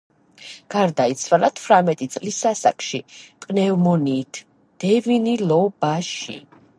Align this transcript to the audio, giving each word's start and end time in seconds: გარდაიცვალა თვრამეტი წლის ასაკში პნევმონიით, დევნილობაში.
გარდაიცვალა 0.75 1.49
თვრამეტი 1.59 2.07
წლის 2.15 2.39
ასაკში 2.51 3.01
პნევმონიით, 3.45 4.41
დევნილობაში. 4.85 6.39